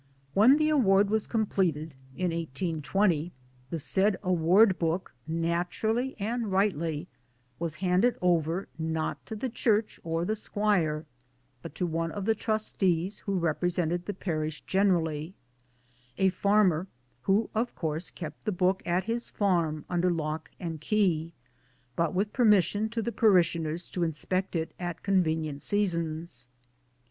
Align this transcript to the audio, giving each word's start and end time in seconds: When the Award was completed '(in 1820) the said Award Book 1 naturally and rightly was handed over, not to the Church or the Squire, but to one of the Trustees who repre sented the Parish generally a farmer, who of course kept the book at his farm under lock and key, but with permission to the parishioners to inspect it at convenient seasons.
When 0.33 0.57
the 0.57 0.69
Award 0.69 1.11
was 1.11 1.27
completed 1.27 1.93
'(in 2.17 2.31
1820) 2.31 3.31
the 3.69 3.77
said 3.77 4.17
Award 4.23 4.79
Book 4.79 5.13
1 5.27 5.41
naturally 5.41 6.15
and 6.17 6.51
rightly 6.51 7.07
was 7.59 7.75
handed 7.85 8.17
over, 8.19 8.67
not 8.79 9.23
to 9.27 9.35
the 9.35 9.47
Church 9.47 9.99
or 10.03 10.25
the 10.25 10.35
Squire, 10.35 11.05
but 11.61 11.75
to 11.75 11.85
one 11.85 12.11
of 12.11 12.25
the 12.25 12.33
Trustees 12.33 13.19
who 13.27 13.39
repre 13.39 13.69
sented 13.69 14.05
the 14.05 14.15
Parish 14.15 14.61
generally 14.61 15.35
a 16.17 16.29
farmer, 16.29 16.87
who 17.21 17.51
of 17.53 17.75
course 17.75 18.09
kept 18.09 18.43
the 18.45 18.51
book 18.51 18.81
at 18.87 19.03
his 19.03 19.29
farm 19.29 19.85
under 19.87 20.09
lock 20.09 20.49
and 20.59 20.81
key, 20.81 21.31
but 21.95 22.11
with 22.15 22.33
permission 22.33 22.89
to 22.89 23.03
the 23.03 23.11
parishioners 23.11 23.87
to 23.89 24.01
inspect 24.01 24.55
it 24.55 24.73
at 24.79 25.03
convenient 25.03 25.61
seasons. 25.61 26.47